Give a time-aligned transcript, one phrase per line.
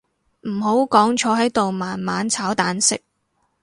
[0.47, 3.03] 唔好講坐喺度慢慢炒蛋食